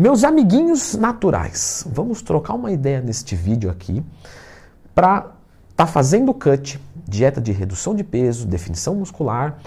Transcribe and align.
Meus 0.00 0.22
amiguinhos 0.22 0.94
naturais, 0.94 1.84
vamos 1.90 2.22
trocar 2.22 2.54
uma 2.54 2.70
ideia 2.70 3.00
neste 3.00 3.34
vídeo 3.34 3.68
aqui 3.68 4.00
para 4.94 5.32
tá 5.74 5.88
fazendo 5.88 6.32
cut, 6.32 6.80
dieta 7.04 7.40
de 7.40 7.50
redução 7.50 7.96
de 7.96 8.04
peso, 8.04 8.46
definição 8.46 8.94
muscular 8.94 9.58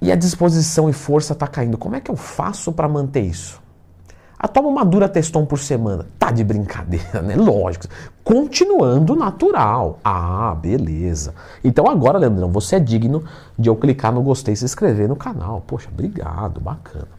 e 0.00 0.10
a 0.10 0.16
disposição 0.16 0.88
e 0.88 0.94
força 0.94 1.34
está 1.34 1.46
caindo. 1.46 1.76
Como 1.76 1.96
é 1.96 2.00
que 2.00 2.10
eu 2.10 2.16
faço 2.16 2.72
para 2.72 2.88
manter 2.88 3.20
isso? 3.20 3.60
Ah, 4.38 4.48
toma 4.48 4.68
uma 4.68 4.86
dura 4.86 5.06
teston 5.06 5.44
por 5.44 5.58
semana. 5.58 6.06
Tá 6.18 6.30
de 6.30 6.42
brincadeira, 6.42 7.20
né? 7.20 7.36
Lógico. 7.36 7.88
Continuando 8.24 9.14
natural. 9.14 9.98
Ah, 10.02 10.56
beleza. 10.58 11.34
Então 11.62 11.86
agora, 11.86 12.16
Leandrão, 12.16 12.50
você 12.50 12.76
é 12.76 12.80
digno 12.80 13.22
de 13.58 13.68
eu 13.68 13.76
clicar 13.76 14.12
no 14.14 14.22
gostei 14.22 14.54
e 14.54 14.56
se 14.56 14.64
inscrever 14.64 15.08
no 15.08 15.16
canal. 15.16 15.62
Poxa, 15.66 15.90
obrigado, 15.92 16.58
bacana. 16.58 17.17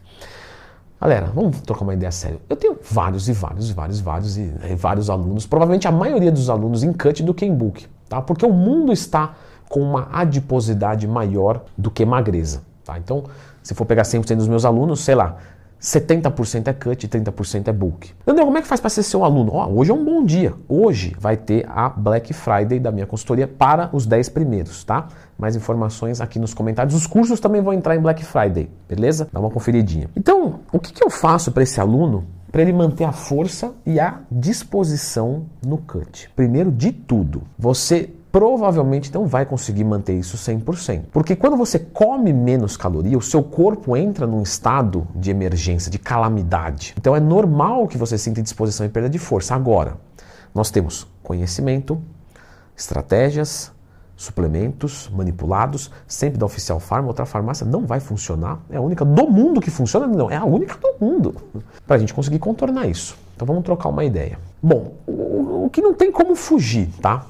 Galera, 1.00 1.32
vamos 1.34 1.62
trocar 1.62 1.82
uma 1.82 1.94
ideia 1.94 2.12
séria. 2.12 2.38
Eu 2.46 2.56
tenho 2.56 2.76
vários 2.82 3.26
e 3.26 3.32
vários 3.32 3.70
e 3.70 3.72
vários, 3.72 4.00
vários 4.00 4.36
e, 4.36 4.52
e 4.70 4.74
vários 4.74 5.08
alunos, 5.08 5.46
provavelmente 5.46 5.88
a 5.88 5.92
maioria 5.92 6.30
dos 6.30 6.50
alunos 6.50 6.82
em 6.82 6.92
cut 6.92 7.22
do 7.22 7.32
que 7.32 7.46
em 7.46 7.54
book, 7.54 7.86
tá? 8.06 8.20
Porque 8.20 8.44
o 8.44 8.52
mundo 8.52 8.92
está 8.92 9.34
com 9.66 9.80
uma 9.80 10.08
adiposidade 10.12 11.08
maior 11.08 11.62
do 11.76 11.90
que 11.90 12.04
magreza, 12.04 12.60
tá? 12.84 12.98
Então, 12.98 13.24
se 13.62 13.74
for 13.74 13.86
pegar 13.86 14.02
100% 14.02 14.36
dos 14.36 14.48
meus 14.48 14.66
alunos, 14.66 15.00
sei 15.00 15.14
lá, 15.14 15.36
70% 15.80 16.68
é 16.68 16.72
cut 16.74 17.04
e 17.04 17.08
30% 17.08 17.68
é 17.68 17.72
book. 17.72 18.10
André, 18.26 18.44
como 18.44 18.58
é 18.58 18.62
que 18.62 18.68
faz 18.68 18.80
para 18.80 18.90
ser 18.90 19.02
seu 19.02 19.24
aluno? 19.24 19.52
Oh, 19.54 19.80
hoje 19.80 19.90
é 19.90 19.94
um 19.94 20.04
bom 20.04 20.22
dia. 20.22 20.52
Hoje 20.68 21.16
vai 21.18 21.36
ter 21.36 21.66
a 21.68 21.88
Black 21.88 22.34
Friday 22.34 22.78
da 22.78 22.92
minha 22.92 23.06
consultoria 23.06 23.48
para 23.48 23.88
os 23.92 24.04
10 24.04 24.28
primeiros, 24.28 24.84
tá? 24.84 25.08
Mais 25.38 25.56
informações 25.56 26.20
aqui 26.20 26.38
nos 26.38 26.52
comentários. 26.52 26.94
Os 26.94 27.06
cursos 27.06 27.40
também 27.40 27.62
vão 27.62 27.72
entrar 27.72 27.96
em 27.96 28.00
Black 28.00 28.22
Friday, 28.24 28.68
beleza? 28.86 29.28
Dá 29.32 29.40
uma 29.40 29.50
conferidinha. 29.50 30.10
Então, 30.14 30.60
o 30.70 30.78
que, 30.78 30.92
que 30.92 31.02
eu 31.02 31.08
faço 31.08 31.50
para 31.50 31.62
esse 31.62 31.80
aluno 31.80 32.26
para 32.52 32.60
ele 32.60 32.72
manter 32.72 33.04
a 33.04 33.12
força 33.12 33.72
e 33.86 33.98
a 33.98 34.20
disposição 34.30 35.46
no 35.64 35.78
cut? 35.78 36.30
Primeiro 36.36 36.70
de 36.70 36.92
tudo, 36.92 37.42
você 37.58 38.10
provavelmente 38.32 39.12
não 39.12 39.26
vai 39.26 39.44
conseguir 39.44 39.84
manter 39.84 40.14
isso 40.14 40.36
100%. 40.36 41.04
Porque 41.12 41.34
quando 41.34 41.56
você 41.56 41.78
come 41.78 42.32
menos 42.32 42.76
caloria, 42.76 43.18
o 43.18 43.22
seu 43.22 43.42
corpo 43.42 43.96
entra 43.96 44.26
num 44.26 44.42
estado 44.42 45.06
de 45.14 45.30
emergência, 45.30 45.90
de 45.90 45.98
calamidade. 45.98 46.94
Então 46.96 47.14
é 47.14 47.20
normal 47.20 47.86
que 47.88 47.98
você 47.98 48.16
sinta 48.16 48.42
disposição 48.42 48.86
e 48.86 48.88
perda 48.88 49.08
de 49.08 49.18
força. 49.18 49.54
Agora, 49.54 49.96
nós 50.54 50.70
temos 50.70 51.06
conhecimento, 51.22 52.00
estratégias, 52.76 53.72
suplementos 54.16 55.08
manipulados, 55.12 55.90
sempre 56.06 56.38
da 56.38 56.44
Oficial 56.44 56.78
Farma, 56.78 57.08
outra 57.08 57.24
farmácia 57.24 57.66
não 57.66 57.86
vai 57.86 58.00
funcionar. 58.00 58.60
É 58.68 58.76
a 58.76 58.80
única 58.80 59.02
do 59.02 59.26
mundo 59.26 59.60
que 59.62 59.70
funciona? 59.70 60.06
Não, 60.06 60.30
é 60.30 60.36
a 60.36 60.44
única 60.44 60.76
do 60.76 60.94
mundo. 61.04 61.36
Para 61.86 61.96
a 61.96 61.98
gente 61.98 62.12
conseguir 62.12 62.38
contornar 62.38 62.86
isso. 62.86 63.16
Então 63.34 63.46
vamos 63.46 63.64
trocar 63.64 63.88
uma 63.88 64.04
ideia. 64.04 64.38
Bom, 64.62 64.92
o, 65.06 65.64
o 65.64 65.70
que 65.72 65.80
não 65.80 65.94
tem 65.94 66.12
como 66.12 66.36
fugir, 66.36 66.90
tá? 67.00 67.24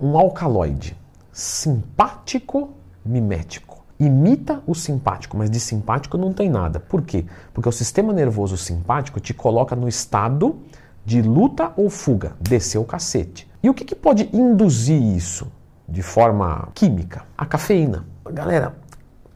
Um 0.00 0.16
alcaloide 0.16 0.96
simpático 1.32 2.70
mimético. 3.04 3.84
Imita 3.98 4.62
o 4.66 4.74
simpático, 4.74 5.36
mas 5.36 5.50
de 5.50 5.58
simpático 5.58 6.16
não 6.16 6.32
tem 6.32 6.48
nada. 6.48 6.78
Por 6.78 7.02
quê? 7.02 7.24
Porque 7.52 7.68
o 7.68 7.72
sistema 7.72 8.12
nervoso 8.12 8.56
simpático 8.56 9.18
te 9.18 9.34
coloca 9.34 9.74
no 9.74 9.88
estado 9.88 10.58
de 11.04 11.20
luta 11.22 11.72
ou 11.76 11.90
fuga, 11.90 12.32
descer 12.40 12.78
o 12.78 12.84
cacete. 12.84 13.48
E 13.62 13.68
o 13.68 13.74
que, 13.74 13.84
que 13.84 13.94
pode 13.94 14.28
induzir 14.32 15.02
isso 15.02 15.50
de 15.88 16.02
forma 16.02 16.68
química? 16.74 17.24
A 17.36 17.44
cafeína. 17.44 18.04
Galera, 18.30 18.76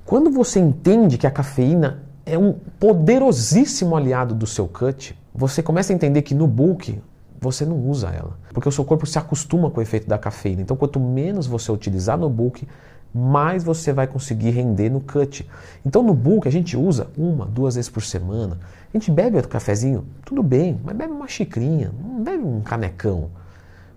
quando 0.04 0.30
você 0.30 0.60
entende 0.60 1.18
que 1.18 1.26
a 1.26 1.30
cafeína 1.30 2.02
é 2.24 2.38
um 2.38 2.52
poderosíssimo 2.52 3.96
aliado 3.96 4.34
do 4.34 4.46
seu 4.46 4.68
cut, 4.68 5.18
você 5.34 5.62
começa 5.62 5.92
a 5.92 5.96
entender 5.96 6.22
que 6.22 6.34
no 6.34 6.46
bulk 6.46 7.00
você 7.42 7.66
não 7.66 7.76
usa 7.76 8.08
ela. 8.08 8.38
Porque 8.54 8.68
o 8.68 8.72
seu 8.72 8.84
corpo 8.84 9.04
se 9.04 9.18
acostuma 9.18 9.70
com 9.70 9.80
o 9.80 9.82
efeito 9.82 10.08
da 10.08 10.16
cafeína. 10.16 10.62
Então, 10.62 10.76
quanto 10.76 11.00
menos 11.00 11.46
você 11.46 11.70
utilizar 11.72 12.16
no 12.16 12.30
bulk, 12.30 12.66
mais 13.12 13.64
você 13.64 13.92
vai 13.92 14.06
conseguir 14.06 14.50
render 14.50 14.88
no 14.88 15.00
cut. 15.00 15.46
Então, 15.84 16.02
no 16.02 16.14
bulk, 16.14 16.46
a 16.46 16.50
gente 16.50 16.76
usa 16.76 17.08
uma, 17.18 17.44
duas 17.44 17.74
vezes 17.74 17.90
por 17.90 18.02
semana. 18.02 18.58
A 18.94 18.96
gente 18.96 19.10
bebe 19.10 19.36
outro 19.36 19.50
cafezinho, 19.50 20.06
tudo 20.24 20.42
bem, 20.42 20.80
mas 20.84 20.96
bebe 20.96 21.12
uma 21.12 21.26
xicrinha, 21.26 21.92
não 22.00 22.22
bebe 22.22 22.44
um 22.44 22.60
canecão. 22.60 23.30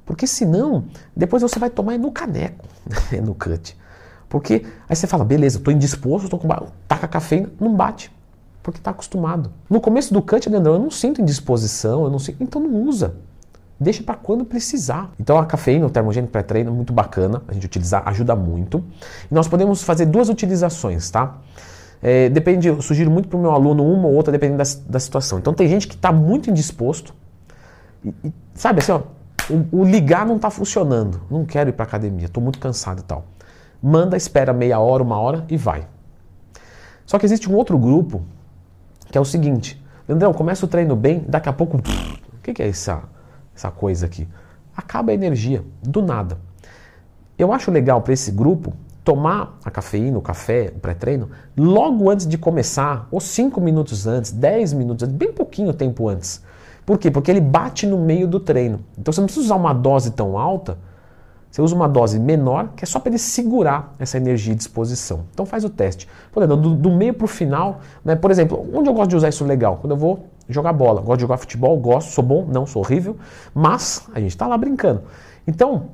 Porque 0.05 0.25
senão, 0.25 0.85
depois 1.15 1.41
você 1.41 1.59
vai 1.59 1.69
tomar 1.69 1.97
no 1.97 2.11
caneco, 2.11 2.65
no 3.23 3.35
cut. 3.35 3.77
Porque 4.27 4.65
aí 4.89 4.95
você 4.95 5.05
fala, 5.05 5.23
beleza, 5.23 5.59
estou 5.59 5.71
indisposto, 5.71 6.25
estou 6.25 6.39
com. 6.39 6.47
Taca 6.87 7.07
cafeína, 7.07 7.49
não 7.59 7.75
bate 7.75 8.11
porque 8.65 8.79
está 8.79 8.89
acostumado. 8.89 9.51
No 9.69 9.79
começo 9.79 10.11
do 10.11 10.23
cut, 10.23 10.49
Leandrão, 10.49 10.73
eu 10.73 10.79
não 10.79 10.89
sinto 10.89 11.21
indisposição, 11.21 12.03
eu 12.03 12.09
não 12.09 12.17
sinto, 12.17 12.41
então 12.41 12.59
não 12.59 12.81
usa. 12.81 13.13
Deixa 13.79 14.01
para 14.01 14.15
quando 14.15 14.45
precisar. 14.45 15.11
Então 15.19 15.37
a 15.37 15.45
cafeína, 15.45 15.85
o 15.85 15.89
termogênico 15.89 16.31
pré-treino, 16.31 16.71
muito 16.71 16.93
bacana, 16.93 17.41
a 17.47 17.53
gente 17.53 17.65
utilizar, 17.65 18.03
ajuda 18.07 18.35
muito. 18.35 18.83
E 19.29 19.33
nós 19.33 19.47
podemos 19.47 19.83
fazer 19.83 20.05
duas 20.05 20.29
utilizações, 20.29 21.09
tá? 21.09 21.37
É, 22.01 22.29
depende, 22.29 22.67
eu 22.67 22.81
sugiro 22.81 23.09
muito 23.09 23.27
para 23.27 23.37
o 23.37 23.41
meu 23.41 23.51
aluno 23.51 23.83
uma 23.83 24.07
ou 24.07 24.13
outra, 24.13 24.31
dependendo 24.31 24.59
da, 24.59 24.69
da 24.87 24.99
situação. 24.99 25.39
Então 25.39 25.53
tem 25.53 25.67
gente 25.67 25.87
que 25.87 25.95
está 25.95 26.11
muito 26.11 26.49
indisposto, 26.49 27.13
e, 28.03 28.13
e, 28.23 28.33
sabe 28.53 28.79
assim, 28.79 28.91
ó, 28.91 29.01
o, 29.49 29.81
o 29.81 29.83
ligar 29.83 30.25
não 30.25 30.35
está 30.35 30.49
funcionando, 30.49 31.21
não 31.29 31.45
quero 31.45 31.69
ir 31.69 31.73
para 31.73 31.83
academia, 31.83 32.25
estou 32.25 32.41
muito 32.41 32.59
cansado 32.59 32.99
e 32.99 33.03
tal. 33.03 33.25
Manda, 33.81 34.15
espera 34.15 34.53
meia 34.53 34.79
hora, 34.79 35.03
uma 35.03 35.17
hora 35.17 35.45
e 35.49 35.57
vai. 35.57 35.87
Só 37.05 37.19
que 37.19 37.25
existe 37.25 37.49
um 37.49 37.55
outro 37.55 37.77
grupo 37.77 38.21
que 39.11 39.17
é 39.17 39.21
o 39.21 39.25
seguinte: 39.25 39.83
Leandrão, 40.07 40.33
começa 40.33 40.65
o 40.65 40.67
treino 40.67 40.95
bem, 40.95 41.23
daqui 41.27 41.49
a 41.49 41.53
pouco, 41.53 41.77
o 41.77 41.81
que, 42.41 42.53
que 42.53 42.63
é 42.63 42.67
essa? 42.67 43.03
Essa 43.55 43.71
coisa 43.71 44.05
aqui. 44.05 44.27
Acaba 44.75 45.11
a 45.11 45.13
energia, 45.13 45.63
do 45.81 46.01
nada. 46.01 46.37
Eu 47.37 47.51
acho 47.51 47.71
legal 47.71 48.01
para 48.01 48.13
esse 48.13 48.31
grupo 48.31 48.73
tomar 49.03 49.59
a 49.63 49.69
cafeína, 49.69 50.17
o 50.17 50.21
café, 50.21 50.73
o 50.75 50.79
pré-treino, 50.79 51.29
logo 51.55 52.09
antes 52.09 52.27
de 52.27 52.37
começar, 52.37 53.07
ou 53.11 53.19
5 53.19 53.61
minutos 53.61 54.07
antes, 54.07 54.31
10 54.31 54.73
minutos 54.73 55.03
antes, 55.03 55.15
bem 55.15 55.31
pouquinho 55.31 55.73
tempo 55.73 56.09
antes. 56.09 56.41
Por 56.85 56.97
quê? 56.97 57.11
Porque 57.11 57.29
ele 57.29 57.41
bate 57.41 57.85
no 57.85 57.97
meio 57.97 58.27
do 58.27 58.39
treino. 58.39 58.79
Então 58.97 59.13
você 59.13 59.21
não 59.21 59.27
precisa 59.27 59.45
usar 59.45 59.55
uma 59.55 59.73
dose 59.73 60.11
tão 60.11 60.37
alta, 60.37 60.77
você 61.55 61.61
usa 61.61 61.73
uma 61.73 61.87
dose 61.87 62.19
menor, 62.19 62.73
que 62.75 62.83
é 62.83 62.85
só 62.85 62.99
para 62.99 63.11
ele 63.11 63.17
segurar 63.17 63.95
essa 63.97 64.17
energia 64.17 64.51
e 64.51 64.55
disposição. 64.57 65.21
Então 65.33 65.45
faz 65.45 65.63
o 65.63 65.69
teste. 65.69 66.05
Por 66.31 66.43
exemplo, 66.43 66.61
do, 66.61 66.75
do 66.75 66.91
meio 66.91 67.13
para 67.13 67.23
o 67.23 67.27
final, 67.29 67.79
né, 68.03 68.13
por 68.13 68.29
exemplo, 68.29 68.67
onde 68.73 68.89
eu 68.89 68.93
gosto 68.93 69.11
de 69.11 69.15
usar 69.15 69.29
isso 69.29 69.45
legal? 69.45 69.77
Quando 69.77 69.91
eu 69.91 69.97
vou 69.97 70.27
jogar 70.47 70.73
bola. 70.73 71.01
Gosto 71.01 71.17
de 71.17 71.21
jogar 71.21 71.37
futebol, 71.37 71.77
gosto, 71.77 72.11
sou 72.11 72.23
bom, 72.23 72.45
não 72.45 72.65
sou 72.65 72.81
horrível, 72.81 73.17
mas 73.53 74.07
a 74.13 74.19
gente 74.19 74.31
está 74.31 74.47
lá 74.47 74.57
brincando. 74.57 75.03
Então, 75.47 75.89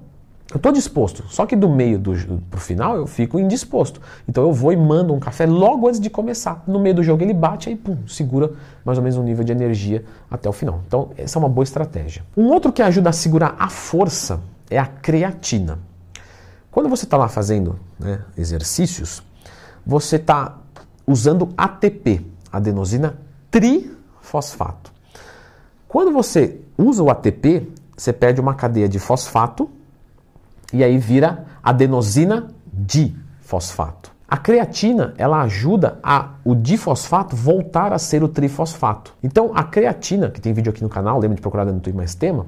eu 0.51 0.57
estou 0.57 0.71
disposto, 0.73 1.23
só 1.29 1.45
que 1.45 1.55
do 1.55 1.69
meio 1.69 1.97
do, 1.97 2.13
pro 2.49 2.59
final 2.59 2.97
eu 2.97 3.07
fico 3.07 3.39
indisposto. 3.39 4.01
Então 4.27 4.43
eu 4.43 4.51
vou 4.51 4.73
e 4.73 4.75
mando 4.75 5.13
um 5.13 5.19
café 5.19 5.45
logo 5.45 5.87
antes 5.87 5.97
de 5.97 6.09
começar. 6.09 6.61
No 6.67 6.77
meio 6.77 6.95
do 6.95 7.03
jogo 7.03 7.23
ele 7.23 7.33
bate, 7.33 7.69
aí 7.69 7.75
pum, 7.75 8.05
segura 8.05 8.51
mais 8.83 8.97
ou 8.97 9.03
menos 9.03 9.17
um 9.17 9.23
nível 9.23 9.45
de 9.45 9.51
energia 9.53 10.03
até 10.29 10.49
o 10.49 10.51
final. 10.51 10.81
Então 10.85 11.11
essa 11.15 11.37
é 11.37 11.39
uma 11.39 11.47
boa 11.47 11.63
estratégia. 11.63 12.23
Um 12.35 12.47
outro 12.49 12.73
que 12.73 12.81
ajuda 12.81 13.11
a 13.11 13.13
segurar 13.13 13.55
a 13.57 13.69
força 13.69 14.41
é 14.69 14.77
a 14.77 14.85
creatina. 14.85 15.79
Quando 16.69 16.89
você 16.89 17.05
está 17.05 17.15
lá 17.15 17.29
fazendo 17.29 17.79
né, 17.97 18.19
exercícios, 18.37 19.23
você 19.85 20.17
está 20.17 20.57
usando 21.07 21.47
ATP, 21.57 22.25
adenosina 22.51 23.15
tri 23.49 23.89
fosfato. 24.21 24.91
Quando 25.87 26.11
você 26.11 26.61
usa 26.77 27.03
o 27.03 27.09
ATP, 27.09 27.67
você 27.97 28.13
perde 28.13 28.39
uma 28.39 28.53
cadeia 28.53 28.87
de 28.87 28.97
fosfato 28.97 29.69
e 30.73 30.83
aí 30.83 30.97
vira 30.97 31.45
adenosina 31.61 32.49
difosfato. 32.71 34.11
A 34.27 34.37
creatina, 34.37 35.13
ela 35.17 35.41
ajuda 35.41 35.99
a 36.01 36.29
o 36.45 36.55
difosfato 36.55 37.35
voltar 37.35 37.91
a 37.91 37.99
ser 37.99 38.23
o 38.23 38.29
trifosfato. 38.29 39.13
Então, 39.21 39.51
a 39.53 39.61
creatina, 39.61 40.29
que 40.29 40.39
tem 40.39 40.53
vídeo 40.53 40.69
aqui 40.69 40.81
no 40.81 40.87
canal, 40.87 41.19
lembra 41.19 41.35
de 41.35 41.41
procurar 41.41 41.65
dentro 41.65 41.91
do 41.91 41.97
mais 41.97 42.15
tema, 42.15 42.45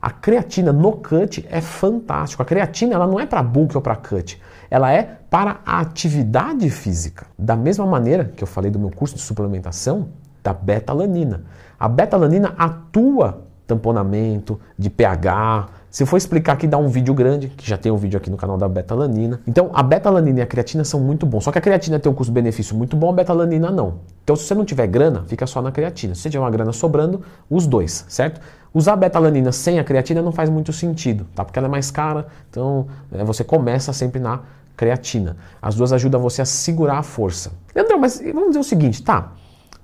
a 0.00 0.10
creatina 0.10 0.72
no 0.72 0.92
cut 0.92 1.46
é 1.50 1.60
fantástico. 1.60 2.42
A 2.42 2.46
creatina, 2.46 2.94
ela 2.94 3.06
não 3.06 3.20
é 3.20 3.26
para 3.26 3.42
bulk 3.42 3.76
ou 3.76 3.82
para 3.82 3.96
cut, 3.96 4.40
ela 4.70 4.90
é 4.90 5.02
para 5.28 5.60
a 5.66 5.80
atividade 5.80 6.70
física. 6.70 7.26
Da 7.38 7.54
mesma 7.54 7.84
maneira 7.84 8.24
que 8.24 8.42
eu 8.42 8.48
falei 8.48 8.70
do 8.70 8.78
meu 8.78 8.90
curso 8.90 9.16
de 9.16 9.20
suplementação, 9.20 10.08
da 10.46 10.52
betalanina. 10.52 11.42
A 11.78 11.88
betalanina 11.88 12.54
atua 12.56 13.42
tamponamento 13.66 14.60
de 14.78 14.88
pH. 14.88 15.66
Se 15.90 16.06
for 16.06 16.16
explicar 16.16 16.52
aqui, 16.52 16.68
dá 16.68 16.78
um 16.78 16.86
vídeo 16.88 17.12
grande, 17.12 17.48
que 17.48 17.68
já 17.68 17.76
tem 17.76 17.90
um 17.90 17.96
vídeo 17.96 18.16
aqui 18.16 18.30
no 18.30 18.36
canal 18.36 18.56
da 18.56 18.68
betalanina. 18.68 19.40
Então, 19.44 19.70
a 19.74 19.82
betalanina 19.82 20.38
e 20.38 20.42
a 20.42 20.46
creatina 20.46 20.84
são 20.84 21.00
muito 21.00 21.26
bons. 21.26 21.42
Só 21.42 21.50
que 21.50 21.58
a 21.58 21.60
creatina 21.60 21.98
tem 21.98 22.12
um 22.12 22.14
custo-benefício 22.14 22.76
muito 22.76 22.96
bom, 22.96 23.10
a 23.10 23.12
betalanina 23.12 23.72
não. 23.72 23.94
Então, 24.22 24.36
se 24.36 24.44
você 24.44 24.54
não 24.54 24.64
tiver 24.64 24.86
grana, 24.86 25.24
fica 25.26 25.48
só 25.48 25.60
na 25.60 25.72
creatina. 25.72 26.14
Se 26.14 26.20
você 26.20 26.30
tiver 26.30 26.44
uma 26.44 26.50
grana 26.50 26.72
sobrando, 26.72 27.22
os 27.50 27.66
dois, 27.66 28.04
certo? 28.08 28.40
Usar 28.72 28.92
a 28.92 28.96
betalanina 28.96 29.50
sem 29.50 29.80
a 29.80 29.84
creatina 29.84 30.22
não 30.22 30.30
faz 30.30 30.48
muito 30.48 30.72
sentido, 30.72 31.26
tá? 31.34 31.44
Porque 31.44 31.58
ela 31.58 31.66
é 31.66 31.70
mais 31.70 31.90
cara, 31.90 32.28
então 32.48 32.86
é, 33.10 33.24
você 33.24 33.42
começa 33.42 33.92
sempre 33.92 34.20
na 34.20 34.40
creatina. 34.76 35.36
As 35.60 35.74
duas 35.74 35.92
ajudam 35.92 36.20
você 36.20 36.42
a 36.42 36.44
segurar 36.44 36.98
a 36.98 37.02
força. 37.02 37.52
Leandrão, 37.74 37.98
mas 37.98 38.20
vamos 38.20 38.48
dizer 38.48 38.60
o 38.60 38.64
seguinte, 38.64 39.02
tá? 39.02 39.32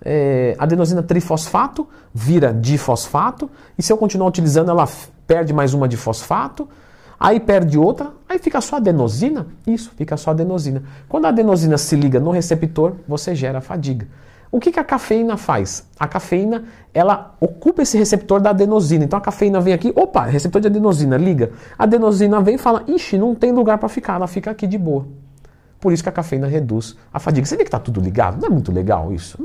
É, 0.04 0.54
adenosina 0.58 1.02
trifosfato 1.02 1.88
vira 2.12 2.52
difosfato, 2.52 3.50
e 3.78 3.82
se 3.82 3.92
eu 3.92 3.96
continuar 3.96 4.28
utilizando, 4.28 4.70
ela 4.70 4.88
perde 5.26 5.52
mais 5.52 5.72
uma 5.74 5.88
de 5.88 5.96
fosfato, 5.96 6.68
aí 7.18 7.38
perde 7.40 7.78
outra, 7.78 8.10
aí 8.28 8.38
fica 8.38 8.60
só 8.60 8.76
adenosina. 8.76 9.46
Isso, 9.66 9.92
fica 9.96 10.16
só 10.16 10.30
adenosina. 10.30 10.82
Quando 11.08 11.26
a 11.26 11.28
adenosina 11.28 11.78
se 11.78 11.94
liga 11.96 12.18
no 12.18 12.30
receptor, 12.30 12.94
você 13.06 13.34
gera 13.34 13.60
fadiga. 13.60 14.06
O 14.50 14.60
que, 14.60 14.70
que 14.70 14.78
a 14.78 14.84
cafeína 14.84 15.38
faz? 15.38 15.86
A 15.98 16.06
cafeína 16.06 16.64
ela 16.92 17.34
ocupa 17.40 17.80
esse 17.80 17.96
receptor 17.96 18.38
da 18.38 18.50
adenosina. 18.50 19.04
Então 19.04 19.18
a 19.18 19.22
cafeína 19.22 19.60
vem 19.60 19.72
aqui, 19.72 19.90
opa, 19.96 20.24
receptor 20.24 20.60
de 20.60 20.66
adenosina, 20.66 21.16
liga. 21.16 21.52
A 21.78 21.84
adenosina 21.84 22.38
vem 22.42 22.56
e 22.56 22.58
fala, 22.58 22.84
ixi, 22.86 23.16
não 23.16 23.34
tem 23.34 23.50
lugar 23.50 23.78
para 23.78 23.88
ficar, 23.88 24.16
ela 24.16 24.26
fica 24.26 24.50
aqui 24.50 24.66
de 24.66 24.76
boa. 24.76 25.06
Por 25.82 25.92
isso 25.92 26.00
que 26.00 26.08
a 26.08 26.12
cafeína 26.12 26.46
reduz 26.46 26.96
a 27.12 27.18
fadiga. 27.18 27.44
Você 27.44 27.56
vê 27.56 27.64
que 27.64 27.68
está 27.68 27.80
tudo 27.80 28.00
ligado? 28.00 28.40
Não 28.40 28.46
é 28.46 28.50
muito 28.50 28.70
legal 28.70 29.12
isso? 29.12 29.36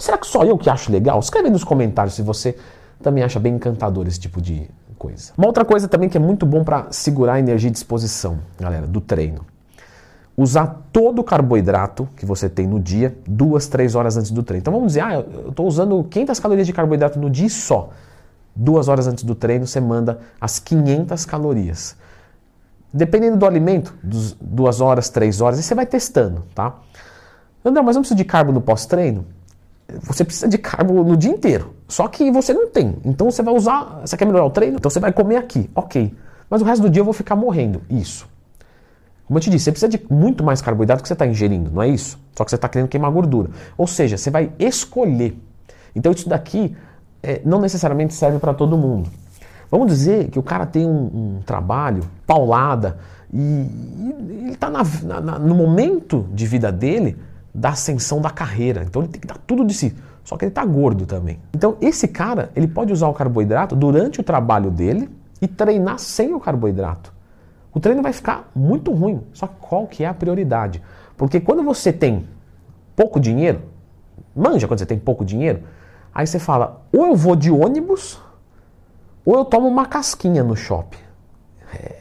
Será 0.00 0.16
que 0.16 0.26
só 0.26 0.42
eu 0.42 0.56
que 0.56 0.70
acho 0.70 0.90
legal? 0.90 1.20
Escreve 1.20 1.50
nos 1.50 1.62
comentários 1.62 2.14
se 2.14 2.22
você 2.22 2.56
também 3.02 3.22
acha 3.22 3.38
bem 3.38 3.56
encantador 3.56 4.06
esse 4.06 4.18
tipo 4.18 4.40
de 4.40 4.70
coisa. 4.98 5.34
Uma 5.36 5.48
outra 5.48 5.66
coisa 5.66 5.86
também 5.86 6.08
que 6.08 6.16
é 6.16 6.20
muito 6.20 6.46
bom 6.46 6.64
para 6.64 6.86
segurar 6.90 7.34
a 7.34 7.38
energia 7.38 7.68
e 7.68 7.70
disposição, 7.70 8.38
galera, 8.58 8.86
do 8.86 9.02
treino. 9.02 9.44
Usar 10.34 10.82
todo 10.90 11.18
o 11.18 11.24
carboidrato 11.24 12.08
que 12.16 12.24
você 12.24 12.48
tem 12.48 12.66
no 12.66 12.80
dia, 12.80 13.14
duas, 13.28 13.66
três 13.66 13.94
horas 13.94 14.16
antes 14.16 14.30
do 14.30 14.42
treino. 14.42 14.62
Então 14.62 14.72
vamos 14.72 14.88
dizer, 14.88 15.02
ah, 15.02 15.14
eu 15.16 15.50
estou 15.50 15.66
usando 15.66 16.02
500 16.04 16.40
calorias 16.40 16.66
de 16.66 16.72
carboidrato 16.72 17.18
no 17.18 17.28
dia 17.28 17.50
só. 17.50 17.90
Duas 18.56 18.88
horas 18.88 19.06
antes 19.06 19.24
do 19.24 19.34
treino, 19.34 19.66
você 19.66 19.78
manda 19.78 20.20
as 20.40 20.58
500 20.58 21.26
calorias. 21.26 21.96
Dependendo 22.92 23.36
do 23.36 23.46
alimento, 23.46 23.94
duas 24.40 24.80
horas, 24.80 25.08
três 25.08 25.40
horas, 25.40 25.58
e 25.58 25.62
você 25.62 25.74
vai 25.74 25.86
testando, 25.86 26.44
tá? 26.54 26.76
André, 27.64 27.82
mas 27.82 27.96
não 27.96 28.02
precisa 28.02 28.16
de 28.16 28.24
carbo 28.24 28.52
no 28.52 28.60
pós-treino? 28.60 29.24
Você 30.02 30.24
precisa 30.24 30.48
de 30.48 30.58
carbo 30.58 31.02
no 31.04 31.16
dia 31.16 31.30
inteiro. 31.30 31.74
Só 31.88 32.08
que 32.08 32.30
você 32.30 32.52
não 32.52 32.68
tem. 32.68 32.96
Então 33.04 33.30
você 33.30 33.42
vai 33.42 33.54
usar. 33.54 34.00
Você 34.00 34.16
quer 34.16 34.24
melhorar 34.24 34.46
o 34.46 34.50
treino? 34.50 34.76
Então 34.76 34.90
você 34.90 35.00
vai 35.00 35.12
comer 35.12 35.36
aqui. 35.36 35.70
Ok. 35.74 36.14
Mas 36.48 36.62
o 36.62 36.64
resto 36.64 36.82
do 36.82 36.90
dia 36.90 37.00
eu 37.00 37.04
vou 37.04 37.14
ficar 37.14 37.36
morrendo. 37.36 37.82
Isso. 37.90 38.26
Como 39.26 39.38
eu 39.38 39.42
te 39.42 39.50
disse, 39.50 39.64
você 39.64 39.70
precisa 39.70 39.88
de 39.88 40.04
muito 40.10 40.42
mais 40.44 40.60
carboidrato 40.60 41.02
que 41.02 41.08
você 41.08 41.14
está 41.14 41.26
ingerindo, 41.26 41.70
não 41.70 41.82
é 41.82 41.88
isso? 41.88 42.18
Só 42.36 42.44
que 42.44 42.50
você 42.50 42.56
está 42.56 42.68
querendo 42.68 42.88
queimar 42.88 43.10
gordura. 43.10 43.50
Ou 43.78 43.86
seja, 43.86 44.18
você 44.18 44.30
vai 44.30 44.52
escolher. 44.58 45.38
Então 45.94 46.12
isso 46.12 46.28
daqui 46.28 46.76
é, 47.22 47.40
não 47.44 47.60
necessariamente 47.60 48.14
serve 48.14 48.38
para 48.38 48.52
todo 48.52 48.76
mundo. 48.76 49.10
Vamos 49.72 49.86
dizer 49.86 50.28
que 50.28 50.38
o 50.38 50.42
cara 50.42 50.66
tem 50.66 50.84
um, 50.84 51.38
um 51.38 51.40
trabalho, 51.46 52.02
paulada, 52.26 52.98
e, 53.32 53.38
e 53.38 54.14
ele 54.28 54.52
está 54.52 54.70
no 55.38 55.54
momento 55.54 56.28
de 56.30 56.46
vida 56.46 56.70
dele 56.70 57.16
da 57.54 57.70
ascensão 57.70 58.20
da 58.20 58.28
carreira. 58.28 58.84
Então 58.86 59.00
ele 59.00 59.10
tem 59.10 59.18
que 59.18 59.26
dar 59.26 59.38
tudo 59.46 59.64
de 59.64 59.72
si. 59.72 59.96
Só 60.22 60.36
que 60.36 60.44
ele 60.44 60.50
está 60.50 60.62
gordo 60.62 61.06
também. 61.06 61.40
Então 61.54 61.78
esse 61.80 62.06
cara, 62.06 62.50
ele 62.54 62.68
pode 62.68 62.92
usar 62.92 63.08
o 63.08 63.14
carboidrato 63.14 63.74
durante 63.74 64.20
o 64.20 64.22
trabalho 64.22 64.70
dele 64.70 65.08
e 65.40 65.48
treinar 65.48 65.98
sem 65.98 66.34
o 66.34 66.38
carboidrato. 66.38 67.10
O 67.72 67.80
treino 67.80 68.02
vai 68.02 68.12
ficar 68.12 68.50
muito 68.54 68.92
ruim. 68.92 69.22
Só 69.32 69.46
que 69.46 69.54
qual 69.58 69.86
que 69.86 70.04
é 70.04 70.06
a 70.06 70.12
prioridade? 70.12 70.82
Porque 71.16 71.40
quando 71.40 71.62
você 71.62 71.90
tem 71.90 72.26
pouco 72.94 73.18
dinheiro, 73.18 73.62
manja 74.36 74.68
quando 74.68 74.80
você 74.80 74.86
tem 74.86 74.98
pouco 74.98 75.24
dinheiro, 75.24 75.62
aí 76.14 76.26
você 76.26 76.38
fala, 76.38 76.82
ou 76.92 77.06
eu 77.06 77.16
vou 77.16 77.34
de 77.34 77.50
ônibus 77.50 78.20
ou 79.24 79.36
eu 79.36 79.44
tomo 79.44 79.68
uma 79.68 79.86
casquinha 79.86 80.42
no 80.42 80.56
shopping. 80.56 80.98
É, 81.74 81.96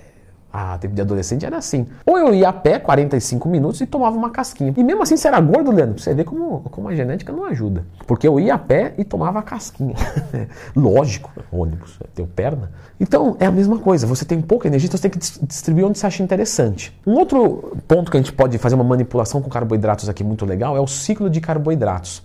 ah, 0.54 0.78
tempo 0.78 0.94
de 0.94 1.02
adolescente 1.02 1.46
era 1.46 1.58
assim. 1.58 1.88
Ou 2.06 2.18
eu 2.18 2.34
ia 2.34 2.50
a 2.50 2.54
pé 2.54 2.78
45 2.78 3.48
minutos 3.48 3.80
e 3.80 3.86
tomava 3.86 4.18
uma 4.18 4.30
casquinha. 4.30 4.74
E 4.76 4.84
mesmo 4.84 5.02
assim 5.02 5.16
você 5.16 5.30
era 5.30 5.40
gordo, 5.40 5.72
Leandro. 5.72 5.98
Você 5.98 6.14
vê 6.14 6.26
como, 6.26 6.60
como 6.64 6.90
a 6.90 6.96
genética 6.96 7.32
não 7.32 7.46
ajuda. 7.46 7.86
Porque 8.06 8.28
eu 8.28 8.38
ia 8.38 8.56
a 8.56 8.58
pé 8.58 8.94
e 8.98 9.06
tomava 9.06 9.42
casquinha. 9.42 9.96
Lógico, 10.76 11.32
ônibus, 11.50 11.98
tenho 12.14 12.28
perna. 12.28 12.70
Então 13.00 13.38
é 13.40 13.46
a 13.46 13.52
mesma 13.52 13.80
coisa. 13.80 14.06
Você 14.06 14.26
tem 14.26 14.42
pouca 14.42 14.68
energia, 14.68 14.88
então 14.88 14.98
você 14.98 15.10
tem 15.10 15.12
que 15.12 15.46
distribuir 15.46 15.86
onde 15.86 15.98
você 15.98 16.06
acha 16.06 16.22
interessante. 16.22 17.00
Um 17.08 17.14
outro 17.14 17.78
ponto 17.88 18.12
que 18.12 18.18
a 18.18 18.20
gente 18.20 18.34
pode 18.34 18.58
fazer 18.58 18.76
uma 18.76 18.84
manipulação 18.84 19.42
com 19.42 19.50
carboidratos 19.50 20.10
aqui 20.10 20.24
muito 20.24 20.46
legal 20.46 20.76
é 20.76 20.82
o 20.82 20.88
ciclo 20.88 21.30
de 21.30 21.40
carboidratos. 21.40 22.22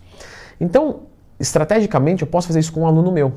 Então, 0.61 1.03
estrategicamente, 1.39 2.23
eu 2.23 2.29
posso 2.29 2.49
fazer 2.49 2.59
isso 2.59 2.73
com 2.73 2.81
um 2.81 2.87
aluno 2.87 3.13
meu. 3.13 3.33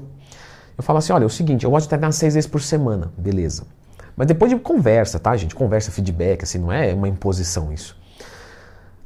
Eu 0.80 0.84
falo 0.84 1.00
assim: 1.00 1.12
olha, 1.12 1.24
é 1.24 1.28
o 1.28 1.30
seguinte, 1.30 1.66
eu 1.66 1.72
gosto 1.72 1.84
de 1.84 1.90
treinar 1.90 2.14
seis 2.14 2.36
vezes 2.36 2.50
por 2.50 2.62
semana, 2.62 3.12
beleza. 3.18 3.64
Mas 4.16 4.28
depois 4.28 4.50
de 4.50 4.58
conversa, 4.58 5.20
tá, 5.20 5.36
gente? 5.36 5.54
Conversa, 5.54 5.92
feedback, 5.92 6.44
assim, 6.44 6.58
não 6.58 6.72
é 6.72 6.94
uma 6.94 7.10
imposição 7.10 7.74
isso. 7.74 7.98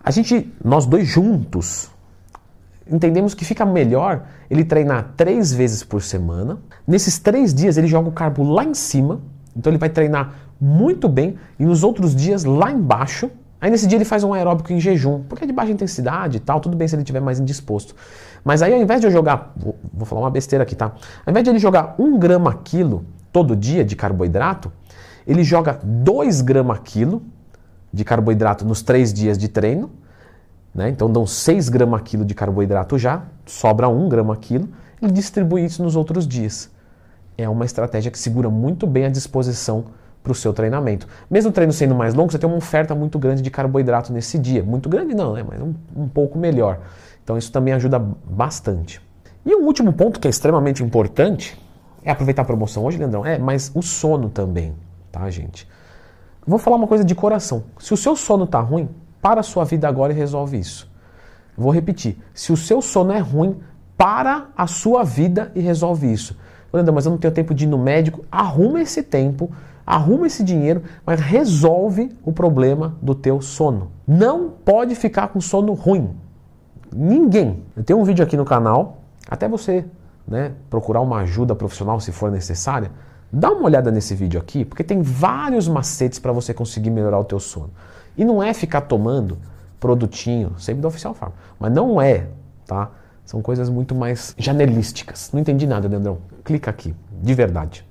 A 0.04 0.12
gente, 0.12 0.54
nós 0.64 0.86
dois 0.86 1.08
juntos, 1.08 1.90
entendemos 2.88 3.34
que 3.34 3.44
fica 3.44 3.66
melhor 3.66 4.24
ele 4.52 4.64
treinar 4.64 5.14
três 5.18 5.52
vezes 5.52 5.84
por 5.84 6.04
semana. 6.04 6.60
Nesses 6.86 7.18
três 7.18 7.52
dias 7.52 7.76
ele 7.76 7.88
joga 7.88 8.08
o 8.08 8.12
carbo 8.12 8.44
lá 8.44 8.64
em 8.64 8.76
cima, 8.76 9.20
então 9.58 9.72
ele 9.72 9.80
vai 9.80 9.90
treinar 9.90 10.36
muito 10.62 11.10
bem, 11.10 11.40
e 11.58 11.66
nos 11.66 11.84
outros 11.84 12.16
dias 12.16 12.44
lá 12.44 12.72
embaixo. 12.72 13.32
Aí 13.64 13.72
nesse 13.72 13.88
dia 13.88 13.98
ele 13.98 14.04
faz 14.04 14.26
um 14.26 14.34
aeróbico 14.34 14.74
em 14.74 14.80
jejum, 14.82 15.24
porque 15.24 15.46
é 15.46 15.48
de 15.48 15.54
baixa 15.54 15.72
intensidade 15.72 16.36
e 16.36 16.40
tal, 16.42 16.60
tudo 16.60 16.76
bem 16.76 16.86
se 16.86 16.96
ele 16.96 17.02
estiver 17.02 17.22
mais 17.22 17.40
indisposto. 17.40 17.96
Mas 18.44 18.62
aí 18.62 18.74
ao 18.74 18.82
invés 18.82 19.00
de 19.00 19.08
eu 19.08 19.12
jogar, 19.12 19.54
vou, 19.56 19.78
vou 19.94 20.06
falar 20.06 20.20
uma 20.20 20.30
besteira 20.30 20.64
aqui, 20.64 20.76
tá? 20.76 20.88
Ao 21.26 21.32
invés 21.32 21.46
de 21.46 21.50
ele 21.50 21.60
jogar 21.60 21.96
um 21.98 22.20
grama 22.20 22.54
quilo 22.62 23.06
todo 23.32 23.56
dia 23.56 23.86
de 23.86 23.96
carboidrato, 23.96 24.70
ele 25.26 25.46
joga 25.46 25.80
2 25.82 26.42
gramas 26.42 26.80
quilo 26.84 27.22
de 27.94 28.04
carboidrato 28.04 28.66
nos 28.66 28.82
três 28.82 29.14
dias 29.14 29.38
de 29.38 29.48
treino, 29.48 29.90
né? 30.76 30.90
então 30.90 31.10
dão 31.10 31.26
6 31.26 31.70
gramas 31.70 32.02
quilo 32.02 32.26
de 32.26 32.36
carboidrato 32.36 32.98
já, 32.98 33.24
sobra 33.46 33.88
1 33.88 34.10
grama 34.10 34.36
quilo, 34.36 34.68
ele 35.02 35.14
distribui 35.14 35.64
isso 35.64 35.82
nos 35.82 35.96
outros 35.96 36.28
dias. 36.28 36.70
É 37.38 37.48
uma 37.48 37.64
estratégia 37.64 38.12
que 38.12 38.20
segura 38.20 38.50
muito 38.50 38.86
bem 38.86 39.06
a 39.06 39.10
disposição 39.10 39.86
para 40.24 40.32
o 40.32 40.36
seu 40.36 40.54
treinamento. 40.54 41.08
Mesmo 41.30 41.50
o 41.50 41.54
treino 41.54 41.74
sendo 41.74 41.94
mais 41.94 42.14
longo, 42.14 42.32
você 42.32 42.40
tem 42.40 42.50
uma 42.50 42.58
oferta 42.58 42.96
muito 42.96 43.20
grande 43.20 43.42
de 43.42 43.52
carboidrato 43.52 44.14
nesse 44.14 44.40
dia. 44.40 44.64
Muito 44.64 44.88
grande 44.88 45.14
não, 45.14 45.34
né? 45.34 45.44
mas 45.48 45.62
um, 45.62 45.74
um 45.96 46.08
pouco 46.08 46.40
melhor. 46.40 46.80
Então 47.24 47.38
isso 47.38 47.52
também 47.52 47.74
ajuda 47.74 48.00
bastante. 48.00 49.02
E 49.46 49.54
um 49.54 49.66
último 49.66 49.92
ponto 49.92 50.20
que 50.20 50.28
é 50.28 50.32
extremamente 50.32 50.82
importante 50.82 51.62
é 52.04 52.12
aproveitar 52.12 52.44
a 52.44 52.46
promoção 52.46 52.86
hoje, 52.86 52.98
Leandrão, 52.98 53.26
é, 53.26 53.38
mas 53.38 53.72
o 53.76 53.82
sono 53.82 54.30
também, 54.30 54.74
tá, 55.12 55.30
gente? 55.30 55.68
Vou 56.46 56.58
falar 56.58 56.78
uma 56.78 56.88
coisa 56.88 57.04
de 57.04 57.14
coração. 57.14 57.64
Se 57.80 57.94
o 57.94 57.98
seu 57.98 58.16
sono 58.16 58.48
tá 58.48 58.60
ruim, 58.60 58.90
para 59.22 59.40
a 59.40 59.44
sua 59.44 59.64
vida 59.64 59.88
agora 59.88 60.12
e 60.12 60.16
resolve 60.16 60.60
isso. 60.60 60.92
Vou 61.58 61.72
repetir. 61.72 62.18
Se 62.34 62.52
o 62.52 62.58
seu 62.58 62.82
sono 62.82 63.14
é 63.14 63.20
ruim, 63.20 63.58
para 63.98 64.48
a 64.58 64.68
sua 64.68 65.04
vida 65.04 65.52
e 65.56 65.62
resolve 65.62 66.12
isso. 66.12 66.38
Leandrão, 66.74 66.96
mas 66.96 67.06
eu 67.06 67.12
não 67.12 67.18
tenho 67.18 67.34
tempo 67.34 67.54
de 67.54 67.66
ir 67.66 67.68
no 67.68 67.78
médico. 67.78 68.26
Arruma 68.32 68.82
esse 68.82 69.04
tempo, 69.04 69.50
arruma 69.86 70.28
esse 70.28 70.44
dinheiro, 70.44 70.84
mas 71.06 71.20
resolve 71.20 72.12
o 72.24 72.32
problema 72.32 72.96
do 73.02 73.14
teu 73.14 73.42
sono. 73.42 73.92
Não 74.08 74.50
pode 74.50 74.96
ficar 74.96 75.30
com 75.30 75.42
sono 75.42 75.74
ruim. 75.74 76.16
Ninguém. 76.92 77.64
Eu 77.76 77.84
tenho 77.84 78.00
um 78.00 78.04
vídeo 78.04 78.24
aqui 78.24 78.38
no 78.38 78.46
canal, 78.46 79.00
até 79.30 79.48
você 79.48 79.86
né, 80.28 80.54
procurar 80.70 81.02
uma 81.02 81.20
ajuda 81.22 81.56
profissional 81.56 82.00
se 82.00 82.12
for 82.12 82.32
necessária. 82.32 82.92
Dá 83.32 83.52
uma 83.52 83.64
olhada 83.66 83.92
nesse 83.92 84.14
vídeo 84.14 84.40
aqui, 84.40 84.64
porque 84.64 84.84
tem 84.84 85.02
vários 85.02 85.68
macetes 85.68 86.20
para 86.20 86.32
você 86.32 86.54
conseguir 86.54 86.92
melhorar 86.92 87.20
o 87.20 87.24
teu 87.24 87.40
sono. 87.40 87.72
E 88.16 88.24
não 88.24 88.44
é 88.44 88.54
ficar 88.54 88.82
tomando 88.82 89.38
produtinho, 89.80 90.54
sempre 90.58 90.82
do 90.82 90.88
Oficial 90.88 91.14
Farm, 91.14 91.32
mas 91.60 91.74
não 91.74 92.00
é, 92.00 92.28
tá? 92.66 92.92
São 93.26 93.42
coisas 93.42 93.70
muito 93.70 93.96
mais 93.96 94.36
janelísticas. 94.38 95.32
Não 95.34 95.40
entendi 95.40 95.66
nada, 95.66 95.88
Leandrão. 95.88 96.20
Clica 96.44 96.70
aqui, 96.70 96.94
de 97.22 97.34
verdade. 97.34 97.86